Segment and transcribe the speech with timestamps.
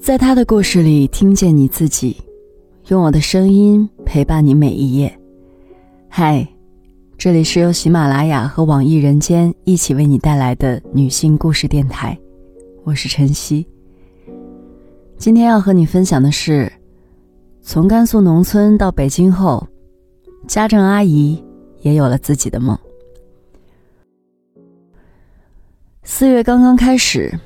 [0.00, 2.16] 在他的故事里听见你自己，
[2.86, 5.12] 用我的声音陪伴你每一页。
[6.08, 6.46] 嗨，
[7.18, 12.18] 这里是由喜马拉雅和网易人间一起为你带来的女性故事电台，
[12.84, 13.66] 我是晨曦。
[15.18, 16.72] 今天要和你分享的是，
[17.60, 19.66] 从甘肃农村到北京后，
[20.46, 21.42] 家政阿姨
[21.80, 22.78] 也有了自己的梦。
[26.02, 27.38] 四月刚刚开始，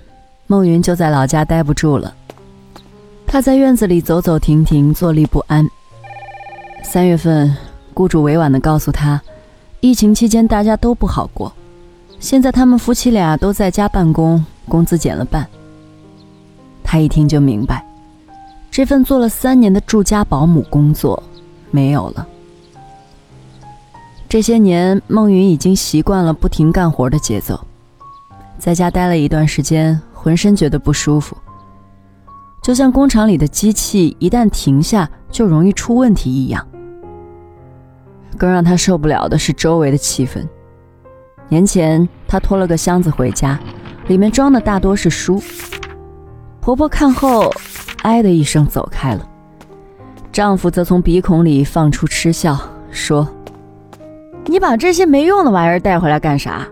[0.46, 2.14] 孟云就在老家待不住了。
[3.32, 5.66] 他在院子里走走停停，坐立不安。
[6.84, 7.56] 三月份，
[7.94, 9.18] 雇主委婉地告诉他，
[9.80, 11.50] 疫情期间大家都不好过，
[12.20, 15.48] 现在他们夫妻俩都在家办公，工资减了半。
[16.84, 17.82] 他一听就明白，
[18.70, 21.22] 这份做了三年的住家保姆工作
[21.70, 22.28] 没有了。
[24.28, 27.58] 这些年，孟云已经习惯了不停干活的节奏，
[28.58, 31.34] 在家待了一段时间，浑身觉得不舒服。
[32.62, 36.64] 就像工厂里的机器一旦停下就容易出问题一样。
[38.38, 40.46] 更让他受不了的是周围的气氛。
[41.48, 43.58] 年前，他拖了个箱子回家，
[44.06, 45.42] 里面装的大多是书。
[46.60, 47.52] 婆婆看后，
[48.02, 49.28] 哎的一声走开了。
[50.30, 52.58] 丈夫则从鼻孔里放出嗤笑，
[52.90, 53.28] 说
[54.46, 56.66] ：“你把这些没用的玩意儿带回来干啥？”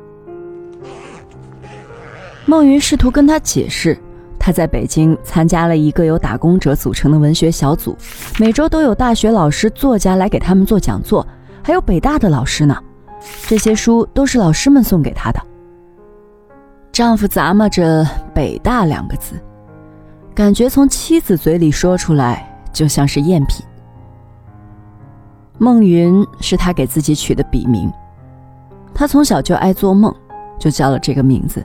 [2.47, 3.99] 孟云试图跟他解释。
[4.41, 7.95] 他在北京参加了一个由打工者组成的文学小组，
[8.39, 11.25] 每周都有大学老师、作家来给他们做讲座，
[11.63, 12.75] 还有北大的老师呢。
[13.47, 15.39] 这些书都是老师们送给他的。
[16.91, 19.39] 丈夫咂摸着“北大”两个字，
[20.35, 23.65] 感觉从妻子嘴里说出来就像是赝品。
[25.59, 27.93] 孟云是他给自己取的笔名，
[28.95, 30.15] 他从小就爱做梦，
[30.59, 31.63] 就叫了这个名字。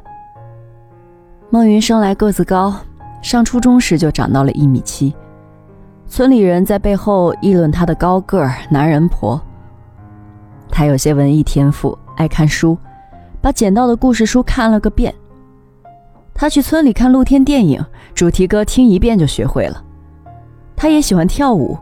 [1.52, 2.76] 孟云生来个子高，
[3.22, 5.14] 上初中时就长到了一米七，
[6.08, 9.40] 村里人在背后议论她的高个儿男人婆。
[10.70, 12.76] 她有些文艺天赋，爱看书，
[13.42, 15.14] 把捡到的故事书看了个遍。
[16.34, 17.84] 她去村里看露天电影，
[18.16, 19.82] 主题歌听一遍就学会了。
[20.76, 21.78] 她也喜欢跳舞，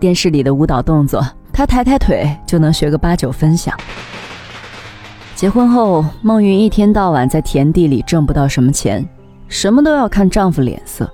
[0.00, 3.76] 电视里的舞蹈动作，她抬抬腿就能学个八九分响。
[5.38, 9.08] 结婚后，孟云一天到晚在田地里挣不到什么钱，
[9.46, 11.08] 什么都要看丈夫脸色。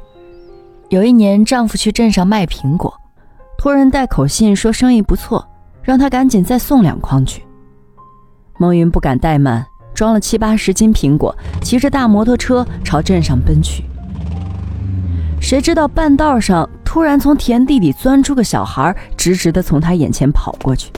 [0.89, 2.99] 有一年，丈夫去镇上卖苹果，
[3.59, 5.47] 托人带口信说生意不错，
[5.83, 7.43] 让他赶紧再送两筐去。
[8.57, 13.85] 孟云不敢怠慢，装了七八十斤苹果，骑着大摩托车朝镇上奔去。
[15.39, 20.91] 谁知道半道上突然从田地里钻出个小孩，直直的从他眼前跑过去。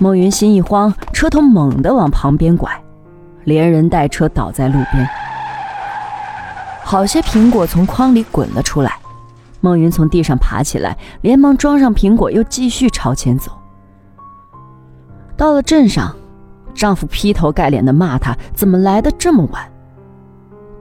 [0.00, 2.70] 孟云心一慌，车头猛地往旁边拐，
[3.44, 5.08] 连人带车倒在路边。
[6.84, 8.98] 好些苹果从筐里滚了出来，
[9.62, 13.50] 孟云从地上爬起来，连忙装上苹果，又继续朝前走。
[15.38, 16.14] 到了镇上，
[16.74, 19.72] 丈夫劈头盖脸地骂她怎么来的这么晚。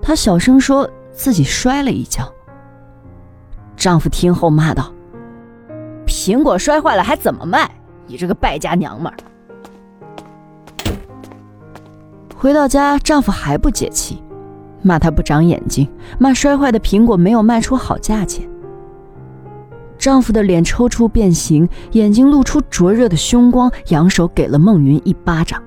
[0.02, 2.30] 她小声说自己摔了一跤。
[3.78, 4.92] 丈夫听后骂道
[6.06, 7.72] ：“苹果摔坏了还怎么卖？”
[8.06, 9.16] 你这个败家娘们儿！
[12.46, 14.22] 回到家，丈夫还不解气，
[14.84, 15.90] 骂她不长眼睛，
[16.20, 18.48] 骂摔坏的苹果没有卖出好价钱。
[19.98, 25.60] 丈夫的脸抽搐变形，眼睛露出灼热的凶光，扬手给了孟云一巴掌。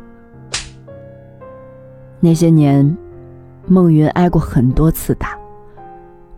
[2.21, 2.97] 那些年，
[3.67, 5.37] 孟云挨过很多次打，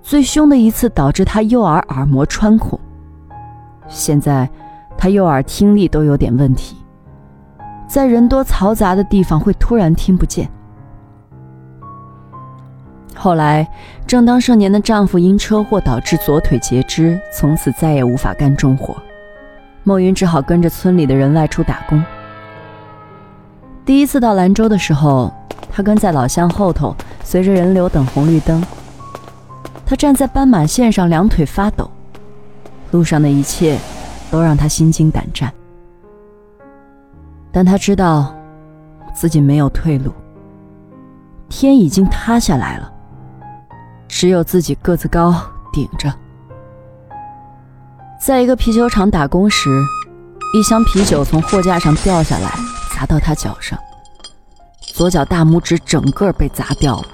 [0.01, 2.81] 最凶的一次导致她右耳耳膜穿孔，
[3.89, 4.49] 现在。
[4.97, 6.77] 他右耳听力都有点问题，
[7.91, 10.49] 在人多嘈杂的地方会突然听不见。
[13.17, 13.69] 后来，
[14.07, 18.97] 正当盛年的丈夫因车祸导致左腿截肢，从此再也无法干重活，
[19.83, 22.01] 孟云只好跟着村里的人外出打工。
[23.85, 25.35] 第一次到兰州的时候，
[25.73, 26.95] 她跟在老乡后头，
[27.25, 28.65] 随着人流等红绿灯。
[29.85, 31.91] 她站在斑马线上，两腿发抖，
[32.93, 33.77] 路上的一切。
[34.31, 35.53] 都让他心惊胆战，
[37.53, 38.35] 但他知道
[39.15, 40.13] 自己没有退路。
[41.49, 42.93] 天已经塌下来了，
[44.07, 45.35] 只有自己个子高
[45.73, 46.13] 顶着。
[48.21, 49.69] 在一个啤酒厂打工时，
[50.55, 52.53] 一箱啤酒从货架上掉下来，
[52.95, 53.79] 砸到他脚上，
[54.81, 57.07] 左脚大拇指整个被砸掉了，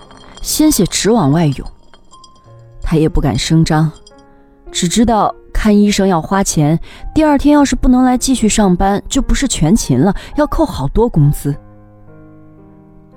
[0.42, 1.66] 鲜血直往外涌。
[2.82, 3.90] 他也不敢声张，
[4.70, 5.34] 只知道。
[5.66, 6.78] 看医生要花钱，
[7.12, 11.52] 第二天要是不能来继续上班，就不是全勤了，要扣好多工资。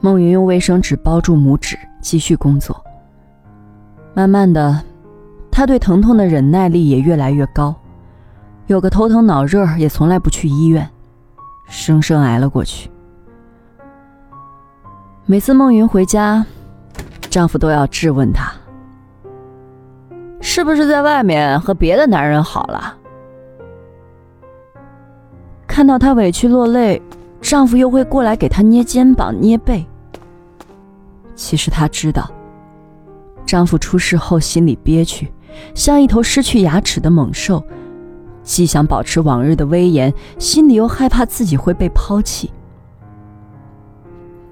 [0.01, 2.83] 孟云用卫生纸包住拇指，继续工作。
[4.15, 4.81] 慢慢的，
[5.51, 7.75] 她对疼痛的忍耐力也越来越高，
[8.65, 10.89] 有个头疼脑热也从来不去医院，
[11.67, 12.89] 生生挨了过去。
[15.27, 16.43] 每次孟云回家，
[17.29, 18.51] 丈夫都要质问她
[20.59, 22.97] ：“是不是在外面和别的男人好了？”
[25.65, 27.01] 看到她委屈落泪，
[27.39, 29.85] 丈夫又会过来给她捏肩膀、捏背。
[31.33, 32.29] 其实她知道，
[33.45, 35.31] 丈夫出事后心里憋屈，
[35.73, 37.63] 像一头失去牙齿的猛兽，
[38.43, 42.51] 既想保持往日的威严，心里又害怕自己会被抛弃。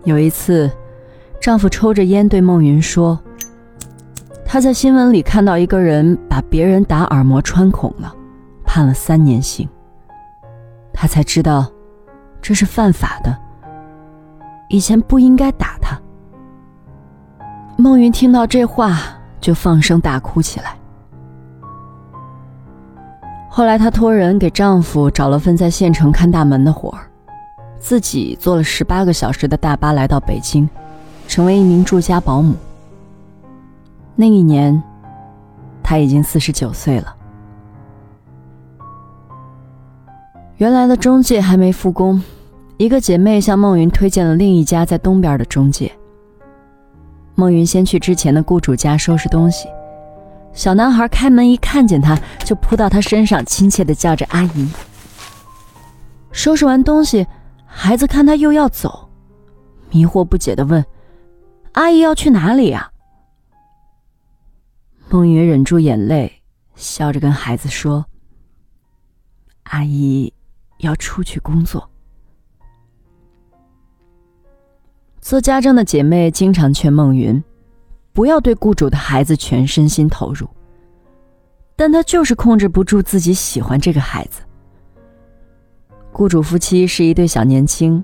[0.06, 0.71] 有一次，
[1.42, 3.19] 丈夫抽着烟对孟云说
[4.50, 8.16] ：“他在新闻里看到一个人把别人打耳膜穿孔了，
[8.64, 9.68] 判了三年刑。
[10.94, 11.70] 他才知道
[12.42, 13.38] 这是犯法的，
[14.70, 16.00] 以前不应该打他。”
[17.78, 18.98] 孟云听到这话
[19.42, 20.78] 就放声大哭起来。
[23.50, 27.04] 后来，她托人给丈夫找了份在县城看大门的活儿。
[27.80, 30.68] 自己坐了十八个小时的大巴来到北京，
[31.28, 32.56] 成为一名住家保姆。
[34.19, 34.81] 那一年，
[35.84, 37.16] 他已经四十九岁了。
[40.58, 42.19] 原来的中介还没复工，
[42.78, 45.92] 一个姐妹向孟云推荐了另一家在东边的中介。
[47.36, 49.68] 孟云先去之前的雇主家收拾东西，
[50.52, 54.68] 小男孩开门一看见她，就扑到她身上，亲切的叫着阿姨。
[56.31, 57.28] 收拾完东西。
[57.70, 59.08] 孩子看他又要走，
[59.92, 60.84] 迷惑不解的问
[61.74, 62.90] ：“阿姨要去哪里呀？”
[65.09, 66.30] 孟云忍住眼泪，
[66.75, 68.06] 笑着跟孩子说
[69.63, 70.33] ：“阿姨
[70.80, 71.89] 要出去工作。”
[75.21, 77.42] 做家政的姐妹经常劝孟云，
[78.12, 80.45] 不要对雇主的孩子全身心投入，
[81.77, 84.42] 但她就是控制不住自己喜欢这个孩子。
[86.12, 88.03] 雇主夫妻是一对小年轻，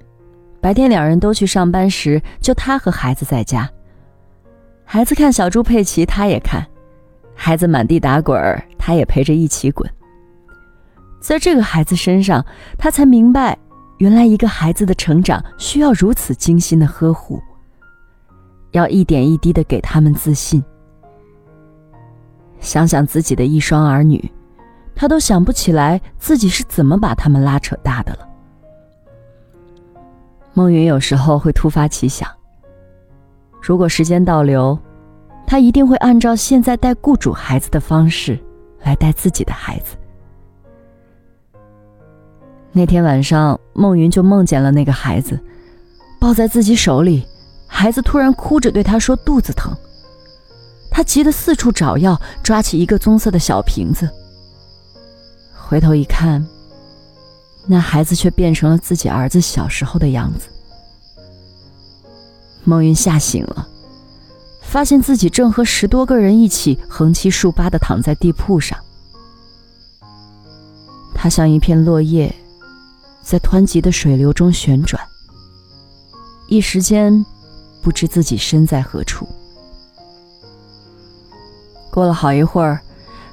[0.62, 3.70] 白天两人都去上班时，就他和孩子在家。
[4.86, 6.62] 孩子看小猪佩奇，他也看；
[7.36, 9.90] 孩子满地打滚儿，他也陪着一起滚。
[11.20, 12.46] 在这个孩子身上，
[12.78, 13.58] 他才明白，
[13.98, 17.42] 原来一个孩子的成长需要如此精心的呵护，
[18.72, 20.64] 要一点一滴的给他们自信。
[22.60, 24.32] 想想自己的一双儿女。
[24.96, 28.30] 他都想不起来自己是怎么把他们拉扯大的了。
[30.54, 32.30] 孟云有时候会突发奇想：
[33.60, 34.78] 如果时间倒流，
[35.46, 38.40] 他一定会按照现在带雇主孩子的方式
[38.82, 39.96] 来带自己的孩子。
[42.72, 45.40] 那天晚上，孟云就梦见了那个孩子，
[46.20, 47.24] 抱在自己手里，
[47.68, 49.72] 孩子突然哭着对他说肚子疼。
[50.90, 54.10] 他急得四处找药，抓起一个棕色的小瓶子。
[55.56, 56.44] 回头一看，
[57.68, 60.48] 那孩子却变成了自己儿子小时候的样子。
[62.64, 63.68] 孟云吓醒了，
[64.64, 68.78] 发现自己正和十多个人一起横七竖八的躺在地铺上。
[71.14, 72.34] 他像一片落叶，
[73.22, 75.00] 在湍急的水流中旋转，
[76.48, 77.24] 一时间
[77.82, 79.28] 不知自己身在何处。
[81.92, 82.82] 过了好一会儿。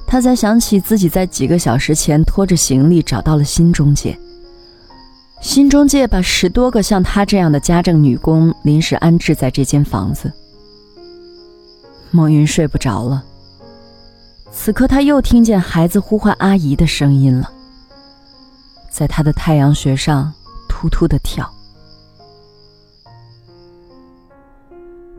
[0.06, 4.18] 他才想起自己在几个小时前拖着行李找到了新中介。
[5.40, 10.28] 新中介把十多个像他这样的家政女工临时安置在这间房子。
[12.10, 13.24] 孟云睡不着了。
[14.50, 17.48] 此刻他又听见孩子呼唤阿姨的声音了，
[18.90, 20.32] 在他的太阳穴上
[20.68, 21.48] 突突的跳。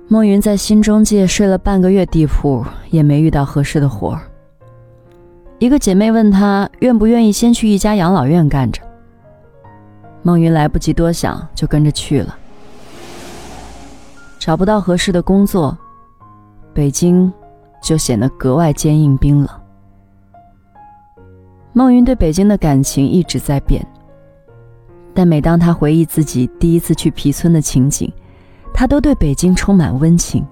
[0.10, 4.22] 孟云在新中介睡了半个月地铺，也没遇到合适的活儿。
[5.58, 8.82] 一个姐妹问她愿不愿意先去一家养老院干着。
[10.22, 12.38] 孟云来不及多想，就跟着去了。
[14.38, 15.78] 找不到合适的工作，
[16.74, 17.32] 北京
[17.82, 19.50] 就显得格外坚硬冰冷。
[21.74, 23.86] 孟云对北京的感情一直在变，
[25.14, 28.12] 但每当她回忆自己第一次去皮村的情景，
[28.74, 30.46] 她都对北京充满温情。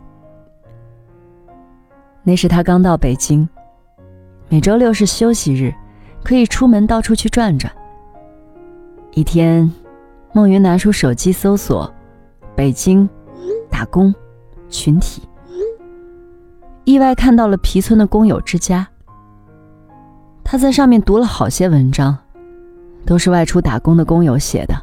[2.23, 3.47] 那时她刚到北京。
[4.51, 5.71] 每周六是休息日，
[6.23, 7.71] 可以出门到处去转转。
[9.13, 9.71] 一天，
[10.33, 11.93] 孟云拿出手机搜索
[12.57, 13.07] “北京
[13.69, 14.11] 打工
[14.67, 15.21] 群体”，
[16.89, 18.87] 意外看到了皮村的工友之家。
[20.43, 22.17] 他在上面读了好些文章，
[23.05, 24.75] 都是外出打工的工友写的，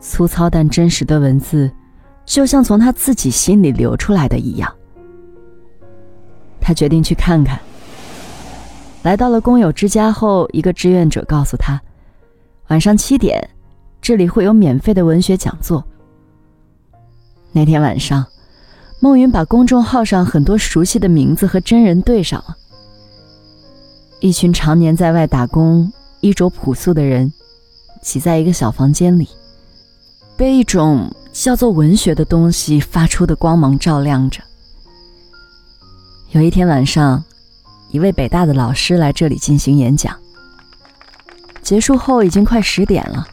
[0.00, 1.70] 粗糙但真实的文字，
[2.24, 4.74] 就像从他自己心里流出来的一样。
[6.58, 7.60] 他决定去看看。
[9.02, 11.78] 来到了工友之家后，一个志愿者告诉他，
[12.68, 13.46] 晚上七点，
[14.00, 15.84] 这里会有免费的文学讲座。
[17.52, 18.24] 那天晚上，
[19.04, 22.56] 孟云把公众号上很多熟悉的名字和真人对上了。
[24.20, 27.30] 一群常年在外打工、衣着朴素的人，
[28.00, 29.28] 挤在一个小房间里，
[30.38, 34.42] 被一种叫做文学的东西发出的光芒照亮着。
[36.30, 37.22] 有一天晚上，
[37.90, 40.16] 一位北大的老师来这里进行演讲。
[41.60, 43.28] 结束后已经快十点了。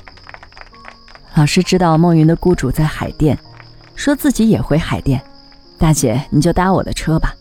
[1.36, 3.40] 老师知道孟云的雇主在海淀，
[3.96, 5.24] 说自己也回海淀，
[5.82, 7.36] 大姐你就搭我的车吧。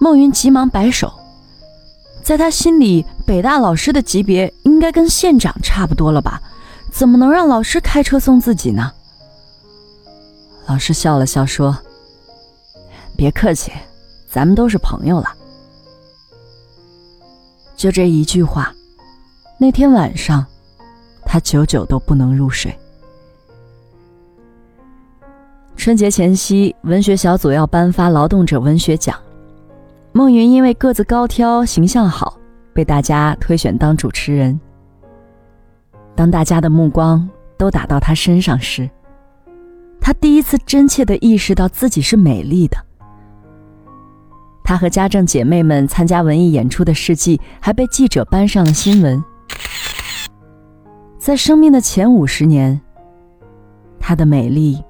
[0.00, 1.12] 孟云急忙摆手。
[2.22, 6.40] 在他心里，北大老师的级别应该跟县长差不多了吧？
[6.90, 8.90] 怎么能让老师开车送自己呢？
[10.66, 11.76] 老师笑了笑说
[13.14, 13.72] ：“别客气，
[14.30, 15.34] 咱们都是朋友了。”
[17.76, 18.74] 就这一句话，
[19.58, 20.44] 那天晚上，
[21.26, 22.74] 他久久都不能入睡。
[25.78, 29.16] 春节前夕，文学小组要颁发劳动者文学奖。
[30.10, 32.36] 孟云因为个子高挑、形象好，
[32.74, 34.58] 被大家推选当主持人。
[36.16, 38.90] 当大家的目光都打到她身上时，
[40.00, 42.76] 她第一次真切的意识到自己是美丽的。
[44.64, 49.22] 她和家政姐妹们参加文艺演出的事迹还被记者搬上了新闻。
[51.20, 52.78] 在生命的前五十年，
[54.00, 54.82] 她的美丽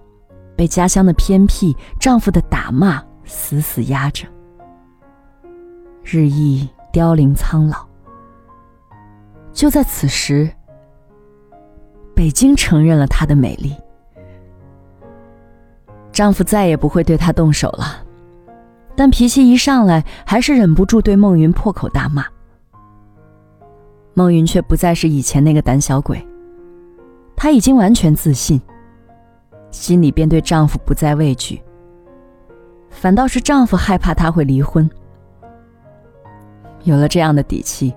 [0.58, 4.26] 被家乡的偏僻、丈夫的打骂死死压着。
[6.02, 7.86] 日益凋零苍老。
[9.52, 10.50] 就在此时，
[12.12, 13.72] 北京承认了她的美丽。
[16.10, 18.04] 丈夫再也不会对她动手了，
[18.96, 22.24] 但脾气一上来，还是忍不住对孟云破口大骂。
[24.12, 26.20] 孟云却不再是以前那个胆小鬼，
[27.36, 28.60] 她已经完全自信，
[29.70, 31.62] 心里便对丈夫不再畏惧，
[32.90, 34.88] 反倒是丈夫害怕她会离婚。
[36.84, 37.94] 有了这样的底气，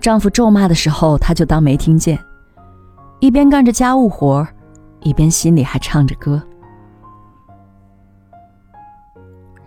[0.00, 2.18] 丈夫咒骂的时候，她就当没听见，
[3.20, 4.46] 一边干着家务活
[5.00, 6.42] 一边心里还唱着歌。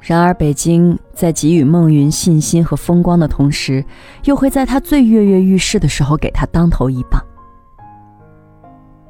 [0.02, 3.84] 然而，北京在给予孟云信心和风光的同时，
[4.24, 7.22] 又会在她最跃跃欲试的时候给她当头一棒。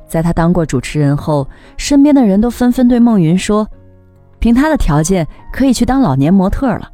[0.09, 1.47] 在他当过主持人后，
[1.77, 3.65] 身边的人都纷纷对孟云说
[4.39, 6.91] ：“凭他的条件，可以去当老年模特了。”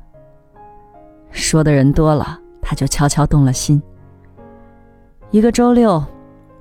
[1.32, 3.82] 说的人多了，他就悄悄动了心。
[5.32, 6.04] 一个周六，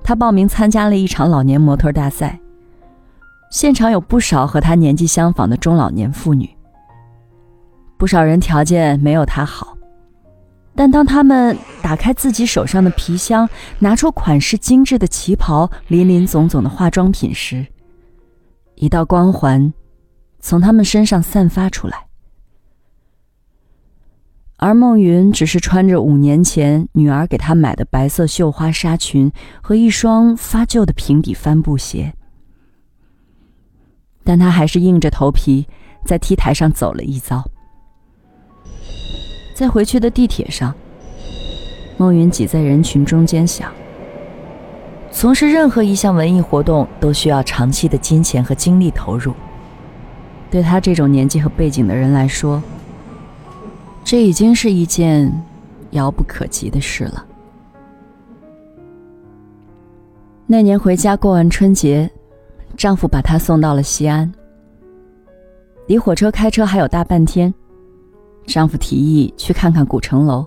[0.03, 2.39] 他报名参加了一场老年模特大赛。
[3.51, 6.49] 现场有不少和他年纪相仿的中老年妇女。
[7.97, 9.74] 不少人条件没有他好，
[10.75, 13.47] 但当他们打开自己手上的皮箱，
[13.79, 17.65] 拿出款式精致的旗袍、林林总总的化妆品时，
[18.75, 19.73] 一道光环
[20.41, 22.07] 从他们身上散发出来。
[24.57, 32.13] 而孟云只是穿着五年前女儿给她买的白色绣花纱裙和一双发旧的平底帆布鞋，
[34.23, 35.67] 但她还是硬着头皮
[36.05, 37.49] 在 T 台上走了一遭。
[39.55, 40.75] 在回去的地铁上，
[41.95, 43.71] 孟云挤在人群中间想：
[45.13, 49.33] 从事任何一项文艺活动都需要长期的金钱和精力投入，
[50.51, 52.61] 对她这种年纪和背景的人来说。
[54.03, 55.31] 这已经是一件
[55.91, 57.25] 遥不可及的事了。
[60.45, 62.11] 那年回家过完春节，
[62.75, 64.29] 丈夫把她送到了西安。
[65.87, 67.51] 离火车开车还有大半天，
[68.45, 70.45] 丈夫提议去看看古城楼。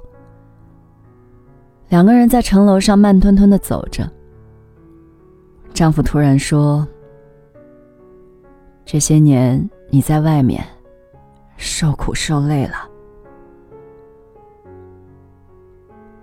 [1.88, 4.11] 两个人在城楼上慢吞吞的走着。
[5.73, 6.87] 丈夫突然说
[8.85, 10.64] ：“这些年你在外面
[11.57, 12.88] 受苦受累了。”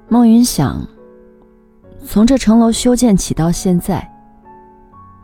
[0.08, 0.88] 孟云想，
[2.06, 4.08] 从这城楼修建起到现在，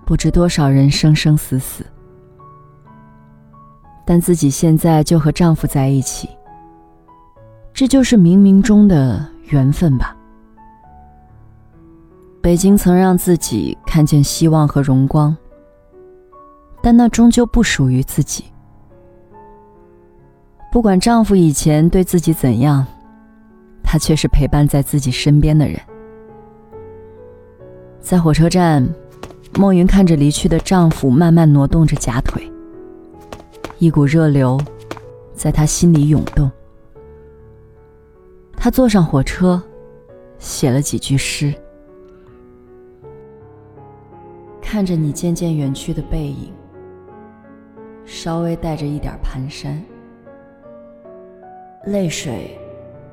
[0.06, 1.86] 不知多少人生生死死，
[4.06, 6.28] 但自己现在就和丈夫在一起，
[7.74, 10.16] 这就是冥冥中的缘分吧。
[12.42, 15.36] 北京曾让自己看见希望和荣光，
[16.82, 18.46] 但那终究不属于自己。
[20.72, 22.86] 不管丈夫以前对自己怎样。
[23.84, 25.78] 他却是陪伴在自己身边的人。
[28.00, 28.88] 在火车站，
[29.56, 32.50] 孟云看着离去的丈夫慢慢挪动着假腿，
[33.80, 34.58] 一股热流
[35.34, 36.50] 在她心里涌动。
[38.64, 39.60] 他坐上火车，
[40.38, 41.52] 写了几句诗。
[44.62, 46.54] 看着你渐渐远去的背影，
[48.06, 49.82] 稍微带着一点蹒跚，
[51.86, 52.56] 泪水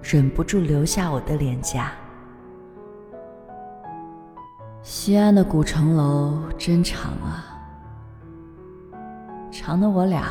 [0.03, 1.93] 忍不住流下我的脸颊。
[4.83, 7.59] 西安的古城楼真长啊，
[9.51, 10.27] 长的我俩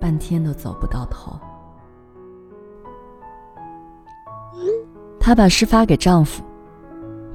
[0.00, 1.38] 半天都走不到头。
[5.28, 6.42] 她把诗发给丈夫，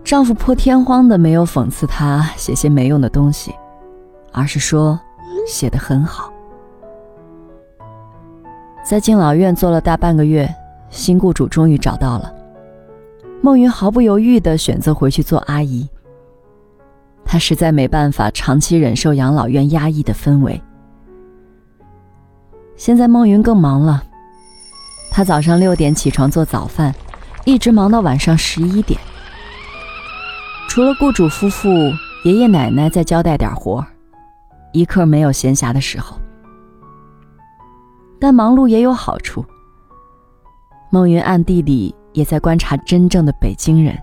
[0.04, 3.54] 丈夫破天荒的没有讽刺她写些没用的东西，
[4.32, 5.00] 而是说
[5.48, 6.34] 写的很好。
[8.84, 10.52] 在敬老院做了大半个月，
[10.90, 12.34] 新雇主终于找到了。
[13.44, 15.88] 孟云毫不犹豫的选择回去做阿姨。
[17.24, 20.60] 她实在没办法长期忍受养老院压抑的氛围。
[22.76, 24.04] 现在孟云更忙了，
[25.12, 26.92] 她早上六点起床做早饭。
[27.46, 29.00] 一直忙到晚上十一点，
[30.70, 31.70] 除了雇主夫妇、
[32.24, 33.86] 爷爷奶奶在交代点活
[34.72, 36.18] 一刻没有闲暇的时候。
[38.18, 39.46] 但忙碌也有好处。
[40.90, 43.98] 孟云暗地里也在观察真正的北京人，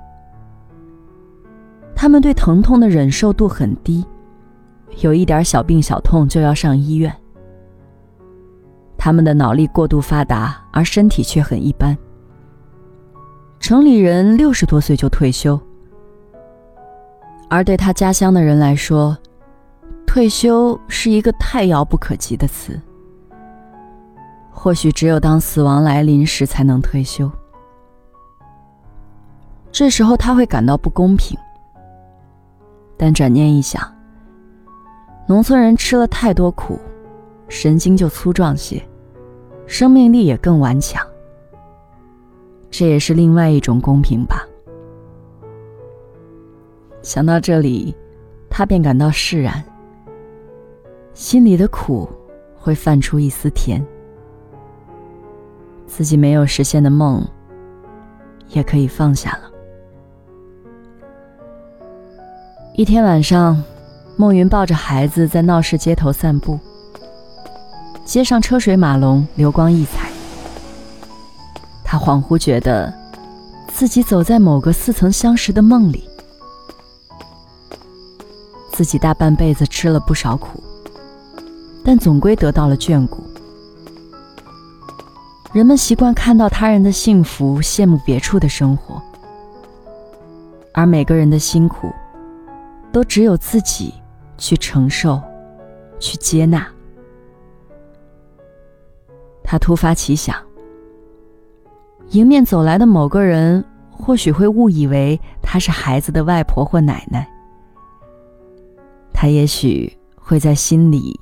[1.94, 4.04] 他们对疼痛的忍受度很低，
[4.98, 7.10] 有一点小病小痛就要上医院。
[8.98, 11.96] 他们的脑力过度发达，而身体却很一般。
[13.60, 15.60] 城里人六十多岁就退休，
[17.50, 19.16] 而对他家乡的人来说，
[20.06, 22.80] 退休是一个太遥不可及的词。
[24.50, 27.30] 或许只有当死亡来临时才能退休，
[29.70, 31.38] 这时候他会感到不公平。
[32.96, 33.80] 但转念一想，
[35.26, 36.80] 农村人吃了太多苦，
[37.46, 38.82] 神经就粗壮些，
[39.66, 41.06] 生命力也更顽强。
[42.70, 44.46] 这也是另外一种公平吧。
[47.02, 47.94] 想到这里，
[48.48, 49.62] 他便感到释然，
[51.14, 52.08] 心里的苦
[52.56, 53.84] 会泛出一丝甜。
[55.86, 57.26] 自己没有实现的梦，
[58.50, 59.50] 也可以放下了。
[62.74, 63.62] 一天晚上，
[64.16, 66.58] 孟云抱着孩子在闹市街头散步，
[68.04, 70.08] 街上车水马龙，流光溢彩。
[71.90, 72.94] 他恍惚觉得，
[73.66, 76.08] 自己走在某个似曾相识的梦里。
[78.70, 80.62] 自己大半辈子吃了不少苦，
[81.84, 83.20] 但总归得到了眷顾。
[85.52, 89.02] 人们习惯看到他人的幸福，羡慕别处的生活，
[90.72, 91.92] 而每个人的辛苦，
[92.92, 93.92] 都只有自己
[94.38, 95.20] 去承受，
[95.98, 96.64] 去接纳。
[99.42, 100.36] 他突发奇想。
[102.10, 107.28] 迎面走来的某个人，或许会误以为她是孩子的外婆或奶奶。
[109.12, 111.20] 他也许会在心里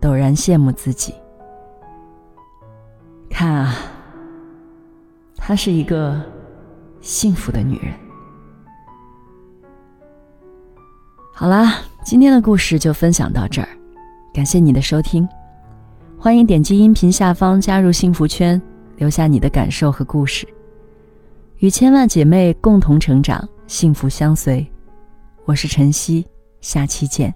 [0.00, 1.14] 陡然羡慕自己。
[3.30, 3.76] 看啊，
[5.36, 6.20] 她是一个
[7.00, 7.92] 幸福的女人。
[11.32, 13.68] 好啦，今天的故事就分享到这儿，
[14.32, 15.28] 感谢你的收听，
[16.18, 18.60] 欢迎点击音频下方加入幸福圈。
[18.96, 20.46] 留下你的感受和故事，
[21.58, 24.66] 与千万姐妹共同成长，幸福相随。
[25.44, 26.24] 我是晨曦，
[26.60, 27.34] 下期见。